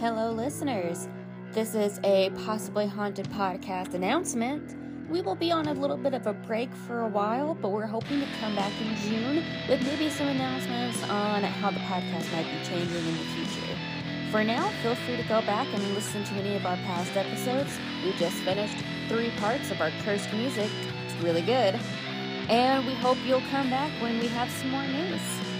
[0.00, 1.08] Hello, listeners.
[1.52, 4.74] This is a possibly haunted podcast announcement.
[5.08, 7.86] We will be on a little bit of a break for a while, but we're
[7.86, 12.44] hoping to come back in June with maybe some announcements on how the podcast might
[12.44, 13.78] be changing in the future.
[14.32, 17.78] For now, feel free to go back and listen to any of our past episodes.
[18.04, 20.70] We just finished three parts of our cursed music.
[21.06, 21.78] It's really good.
[22.48, 25.53] And we hope you'll come back when we have some more news.